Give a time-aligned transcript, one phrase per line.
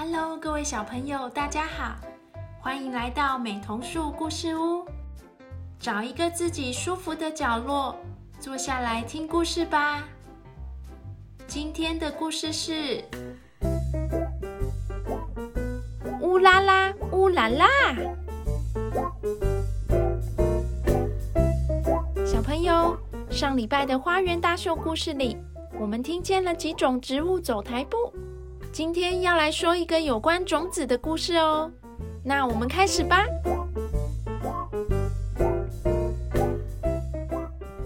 [0.00, 1.96] Hello，各位小朋友，大家好，
[2.60, 4.86] 欢迎来到美童树故事屋。
[5.80, 7.96] 找一个自己舒服的角落，
[8.38, 10.04] 坐下来听故事吧。
[11.48, 13.02] 今天的故事是：
[16.20, 17.66] 乌拉拉，乌拉拉。
[22.24, 22.96] 小朋友，
[23.28, 25.36] 上礼拜的花园大秀故事里，
[25.76, 28.12] 我们听见了几种植物走台步。
[28.70, 31.70] 今天要来说一个有关种子的故事哦，
[32.22, 33.24] 那我们开始吧。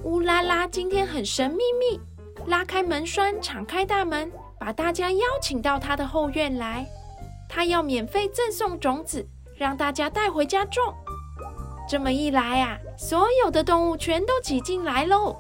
[0.02, 2.00] 乌拉拉今天很神秘秘，
[2.46, 6.86] 拉开门栓，敞开大门，把大家邀请到他的后院来。
[7.48, 10.82] 他要免费赠送种子，让大家带回家种。
[11.88, 15.36] 这么一来啊，所有的动物全都挤进来喽。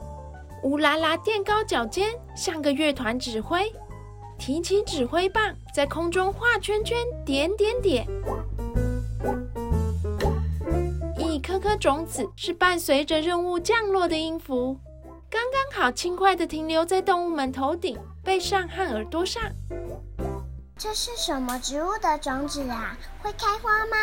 [0.62, 3.70] 乌拉拉垫高脚尖，像个乐团指挥。
[4.44, 8.04] 提起指挥棒，在空中画圈圈，点点点。
[11.16, 14.76] 一颗颗种子是伴随着任务降落的音符，
[15.30, 19.40] 刚刚好轻快地停留在动物们头顶、背上和耳朵上。
[20.76, 22.96] 这是什么植物的种子啊？
[23.22, 23.96] 会开花吗？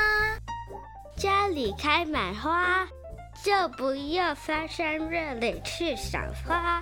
[1.17, 2.87] 家里开满花，
[3.43, 6.81] 就不要翻山越岭去赏花。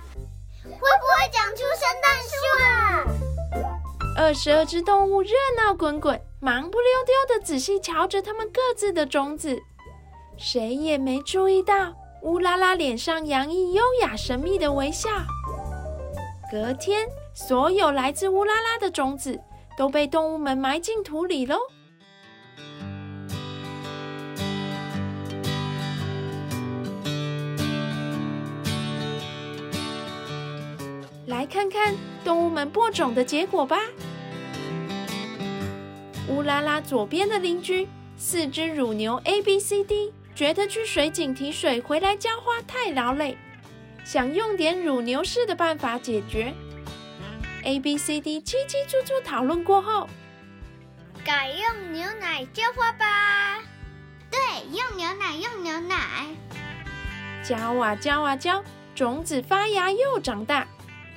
[0.62, 3.37] 会不会长出圣诞树啊？
[4.20, 9.56] 二十二只动物热闹滚滚，忙不溜丢的仔细瞧着它们各自的种子。
[10.36, 15.08] 谁也没注意到，乌拉拉脸上洋溢优雅神秘的微笑。
[16.50, 19.38] 隔天，所有来自乌拉拉的种子
[19.76, 21.56] 都被动物们埋进土里喽。
[31.26, 33.78] 来看看动物们播种的结果吧。
[36.28, 43.36] 乌拉拉左边的邻居四只乳牛 A、B、C、D 觉得去水井提水回来浇花太劳累，
[44.04, 46.52] 想用点乳牛式的办法解决。
[47.64, 50.06] A、B、C、D 叽叽喳喳讨论过后，
[51.24, 53.60] 改用牛奶浇花吧。
[54.30, 54.38] 对，
[54.70, 55.96] 用牛奶，用牛奶。
[57.42, 58.62] 浇啊浇啊浇，
[58.94, 60.68] 种子发芽又长大，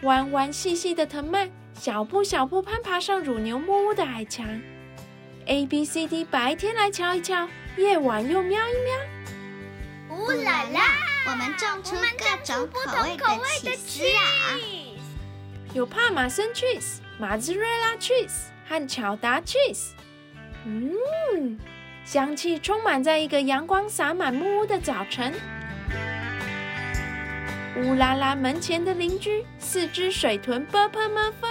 [0.04, 4.48] 弯弯细细的藤蔓小步小步攀爬上乳牛木屋的矮墙。
[5.46, 7.48] A、B、C、D 白天来瞧一瞧，
[7.78, 10.18] 夜晚又瞄一瞄。
[10.18, 10.82] 乌啦啦，
[11.28, 12.70] 我们种出各种
[13.18, 14.60] 口味的起司啊！
[15.74, 19.92] 有帕玛森 cheese、马兹瑞拉 cheese 和巧达 cheese。
[20.66, 21.58] 嗯，
[22.06, 25.34] 香气充满在一个阳光洒满木屋的早晨。
[27.78, 31.48] 乌拉拉门前的邻居四只水豚 b p m f，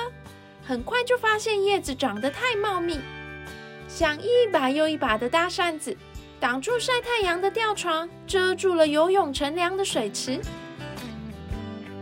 [0.65, 3.01] 很快就发现叶子长得太茂密。
[3.93, 5.95] 像一把又一把的大扇子，
[6.39, 10.41] 挡住晒太阳的吊床，遮住了游泳乘凉的水池。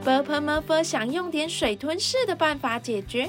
[0.04, 3.28] b p m f 想用点水吞噬的办法解决。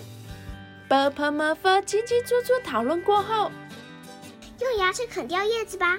[0.88, 3.50] b p m f 叽叽喳喳讨论过后，
[4.60, 5.98] 用牙齿啃掉叶子吧。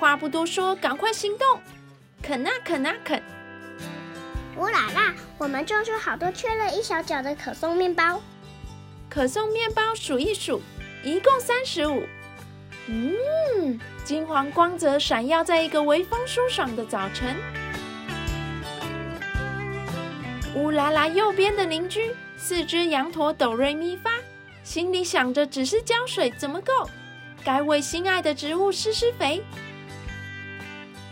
[0.00, 1.60] 话不多说，赶快行动！
[2.22, 3.22] 啃啊啃啊啃！
[4.56, 8.20] 乌啦啦，我们种出好多缺了一小角的可颂面包。
[9.10, 10.62] 可颂面包数一数。
[11.04, 12.02] 一共三十五。
[12.86, 17.36] 嗯，金黄光泽闪耀在一个微风舒爽的早晨。
[20.54, 24.12] 乌拉拉右边的邻居四只羊驼哆瑞咪发，
[24.62, 26.88] 心里想着只是浇水怎么够？
[27.44, 29.44] 该为心爱的植物施施肥。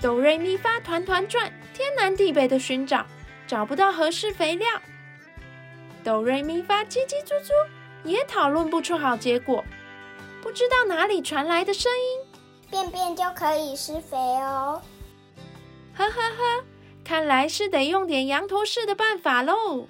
[0.01, 3.05] 哆瑞咪发团团转，天南地北的寻找，
[3.47, 4.69] 找不到合适肥料。
[6.03, 7.51] 哆瑞咪发叽叽啾啾，
[8.05, 9.63] 也讨论不出好结果。
[10.43, 14.83] 不知道哪里传来的声音，便便就可以施肥哦。
[15.95, 16.65] 呵呵呵，
[17.05, 19.87] 看来是得用点羊驼式的办法喽。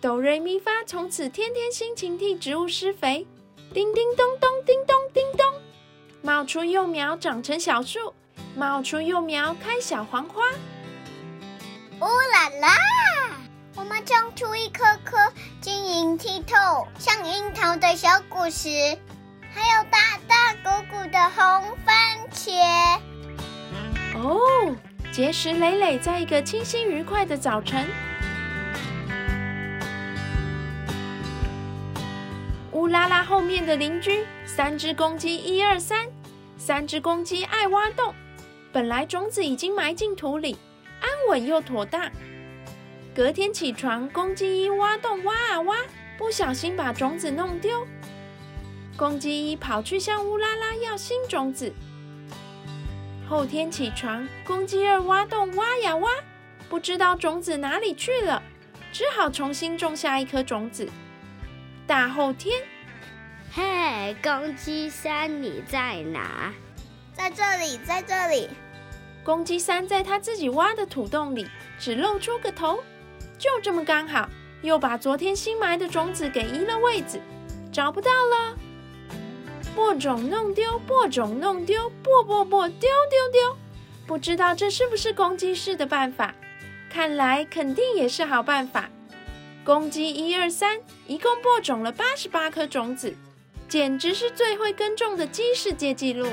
[0.00, 3.26] 哆瑞咪发从此天天辛勤替植物施肥，
[3.72, 5.46] 叮叮咚咚，叮咚叮咚，
[6.20, 8.12] 冒出幼苗长成小树，
[8.56, 10.42] 冒出幼苗开小黄花。
[12.00, 12.74] 乌啦啦，
[13.76, 15.16] 我们种出一颗颗
[15.60, 18.68] 晶莹剔透、像樱桃的小果实。
[19.56, 21.96] 还有大大鼓鼓的红番
[22.30, 23.00] 茄
[24.14, 24.76] 哦，
[25.10, 27.86] 结实累累，在一个清新愉快的早晨。
[32.72, 36.06] 乌拉拉后面的邻居三只公鸡，一二三，
[36.58, 38.14] 三只公鸡爱挖洞。
[38.70, 40.58] 本来种子已经埋进土里，
[41.00, 42.12] 安稳又妥当。
[43.14, 45.76] 隔天起床，公鸡一挖洞挖啊挖，
[46.18, 47.86] 不小心把种子弄丢。
[48.96, 51.70] 公鸡一跑去向乌拉拉要新种子。
[53.28, 56.10] 后天起床，公鸡二挖洞挖呀挖，
[56.70, 58.42] 不知道种子哪里去了，
[58.92, 60.88] 只好重新种下一颗种子。
[61.86, 62.62] 大后天，
[63.52, 66.54] 嘿，公鸡三你在哪？
[67.12, 68.48] 在这里，在这里。
[69.22, 71.46] 公鸡三在他自己挖的土洞里，
[71.78, 72.82] 只露出个头，
[73.36, 74.26] 就这么刚好，
[74.62, 77.20] 又把昨天新埋的种子给移了位置，
[77.70, 78.56] 找不到了。
[79.76, 83.56] 播种弄丢，播种弄丢，播播播丢丢丢，
[84.06, 86.34] 不知道这是不是公鸡式的办法？
[86.90, 88.88] 看来肯定也是好办法。
[89.62, 93.14] 公鸡一二三，一共播种了八十八颗种子，
[93.68, 96.26] 简直是最会耕种的鸡世界纪录。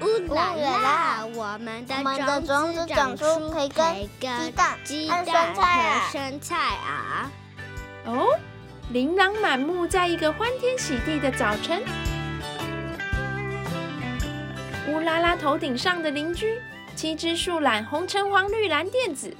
[0.00, 1.26] 乌啦啦！
[1.34, 7.30] 我们的种子长出培根、鸡蛋、鸡蛋和生菜啊！
[8.06, 8.26] 哦，
[8.90, 11.82] 琳琅满目，在一个欢天喜地的早晨，
[14.88, 16.58] 乌拉拉头顶上的邻居
[16.96, 19.36] 七只树懒，红橙黄绿蓝靛紫，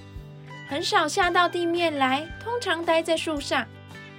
[0.69, 3.67] 很少下到地面来，通常待在树上。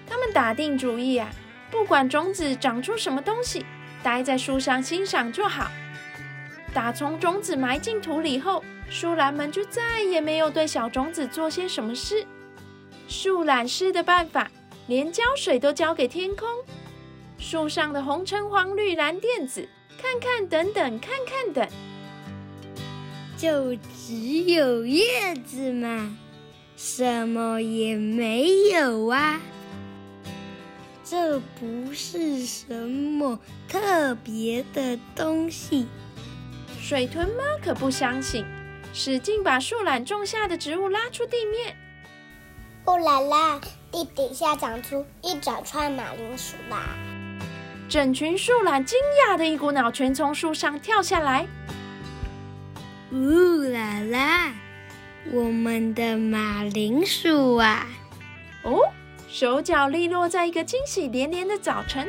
[0.07, 1.29] 他们打定主意啊，
[1.69, 3.63] 不管种子长出什么东西，
[4.01, 5.69] 待在树上欣赏就好。
[6.73, 12.25] 打从种子埋进土里后，树懒们就再也没有对小种子做些什么事。
[13.07, 14.49] 树懒师的办法，
[14.87, 16.47] 连浇水都交给天空。
[17.39, 19.68] 树上的红橙黄绿蓝靛紫，
[20.00, 21.68] 看看等等，看看等，
[23.38, 26.15] 就只有叶子嘛，
[26.77, 29.41] 什么也没有啊。
[31.03, 35.88] 这不是什么特别的东西。
[36.80, 38.45] 水豚猫可不相信，
[38.94, 41.75] 使劲把树懒种下的植物拉出地面。
[42.86, 46.95] 哦啦啦，地底下长出一整串马铃薯啦！
[47.89, 51.47] 整群树懒惊讶的一股脑，全从树上跳下来。
[53.12, 54.53] 呜啦啦，
[55.31, 57.88] 我们的马铃薯啊！
[58.62, 58.77] 哦，
[59.27, 62.07] 手脚利落，在一个惊喜连连的早晨。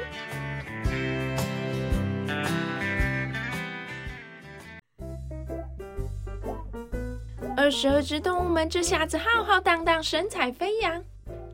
[7.56, 11.02] 二十二只动物们这下子浩浩荡荡，神采飞扬，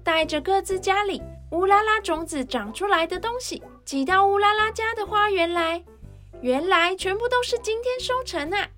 [0.02, 5.80] 带着各自家里乌拉拉种子长出来的东西，挤到乌拉拉家的花园来。
[6.40, 8.68] 原来全部都是今天收成啊！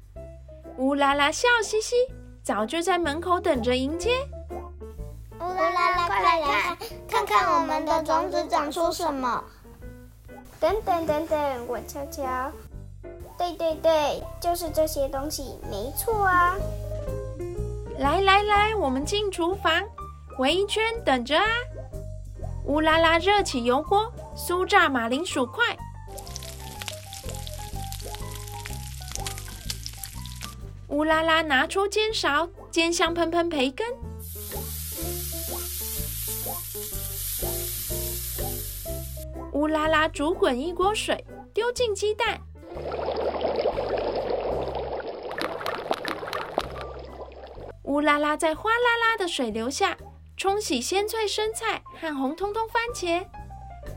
[0.76, 1.96] 乌拉拉笑嘻嘻，
[2.42, 4.10] 早就在门口等着迎接。
[5.40, 6.78] 乌拉拉，快来看，
[7.08, 9.42] 看看我们的种子长出什么！
[10.60, 12.52] 等等等等，我瞧瞧。
[13.38, 16.54] 对对对，就是这些东西，没错啊。
[17.98, 19.82] 来来来，我们进厨房，
[20.38, 21.46] 围一圈等着啊！
[22.66, 25.76] 乌拉拉热起油锅，酥炸马铃薯块。
[30.86, 33.86] 乌拉拉拿出煎勺，煎香喷喷培根。
[39.52, 42.40] 乌拉拉煮滚一锅水，丢进鸡蛋。
[47.82, 49.96] 乌拉拉在哗啦啦的水流下
[50.36, 53.26] 冲洗鲜脆生菜和红彤彤番茄，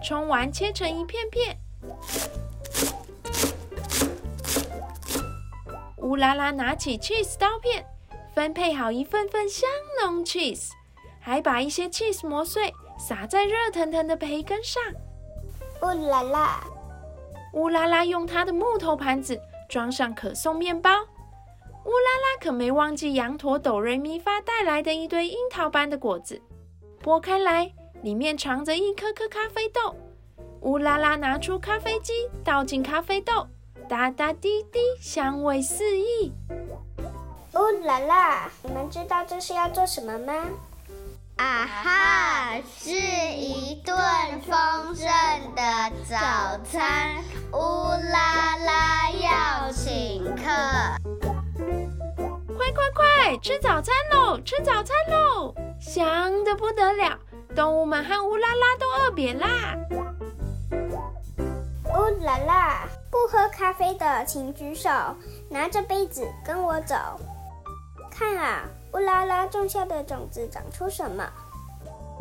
[0.03, 1.57] 冲完切成一片片。
[5.97, 7.85] 乌拉拉拿起 cheese 刀片，
[8.33, 9.69] 分配好一份份香
[10.03, 10.69] 浓 cheese，
[11.19, 14.81] 还把一些 cheese 磨碎撒在热腾腾的培根上。
[15.83, 16.63] 乌拉拉，
[17.53, 20.89] 乌拉拉用他的木头盘子装上可颂面包。
[21.83, 26.39] 乌拉拉可没忘记羊驼哆瑞咪发带来的一堆樱桃般的果子，
[27.01, 29.95] 剥开来，里面藏着一颗颗咖啡豆。
[30.61, 33.47] 乌拉拉拿出咖啡机，倒进咖啡豆，
[33.87, 36.31] 哒哒滴滴，香味四溢。
[37.53, 40.33] 乌拉拉，你们知道这是要做什么吗？
[41.37, 43.95] 啊哈，是一顿
[44.41, 45.07] 丰盛
[45.55, 45.61] 的
[46.07, 47.15] 早餐。
[47.53, 47.57] 乌
[48.11, 50.43] 拉拉要请客。
[52.55, 54.39] 快快快，吃早餐喽！
[54.41, 55.53] 吃早餐喽！
[55.79, 57.17] 香的不得了，
[57.55, 59.75] 动物们和乌拉拉都饿扁啦！
[61.85, 64.89] 乌拉拉，不喝咖啡的请举手，
[65.49, 66.95] 拿着杯子跟我走。
[68.09, 71.23] 看啊，乌拉拉种下的种子长出什么？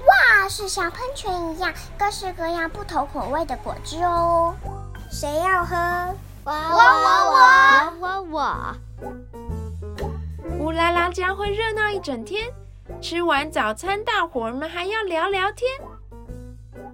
[0.07, 4.55] 哇，是像喷泉一样，各式各样不同口味的果汁哦！
[5.11, 5.77] 谁要喝？
[6.45, 6.57] 我我
[7.31, 8.75] 我我我。
[10.59, 12.51] 乌拉拉将会热闹一整天。
[13.01, 15.71] 吃完早餐，大伙儿们还要聊聊天。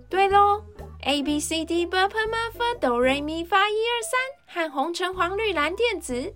[0.08, 0.62] 对喽
[1.02, 6.32] A B C D B P M F 哆瑞咪发一二三，和红橙黄绿蓝靛紫。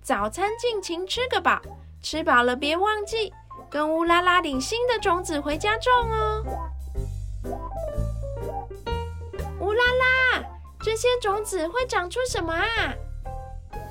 [0.00, 1.60] 早餐尽情吃个饱，
[2.00, 3.32] 吃饱了别忘记
[3.68, 6.44] 跟乌拉拉领新的种子回家种哦。
[9.60, 10.44] 乌拉拉，
[10.80, 12.94] 这些种子会长出什么啊？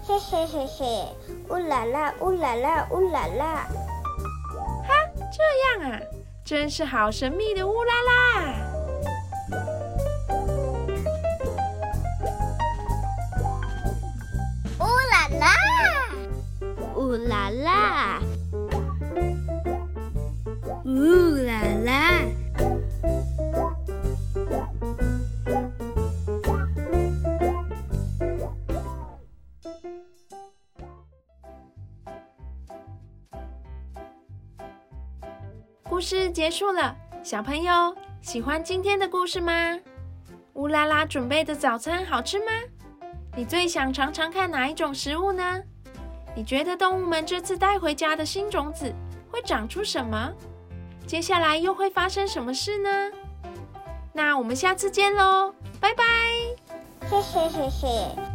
[0.08, 1.16] 嘿嘿嘿嘿，
[1.50, 3.68] 乌拉拉，乌拉拉，乌拉拉。
[5.38, 5.44] 哈，
[5.80, 6.02] 这样啊，
[6.44, 8.12] 真是好神秘的乌拉拉。
[14.80, 15.48] 乌拉拉，
[16.96, 18.20] 乌拉拉，
[20.86, 20.96] 乌
[21.46, 21.62] 拉
[35.98, 39.80] 故事结束了，小朋友喜欢今天的故事吗？
[40.54, 42.52] 乌拉拉准备的早餐好吃吗？
[43.36, 45.60] 你最想尝尝看哪一种食物呢？
[46.36, 48.94] 你觉得动物们这次带回家的新种子
[49.32, 50.32] 会长出什么？
[51.08, 53.12] 接下来又会发生什么事呢？
[54.14, 55.52] 那我们下次见喽，
[55.82, 56.04] 拜拜！
[57.10, 58.27] 嘿嘿嘿嘿。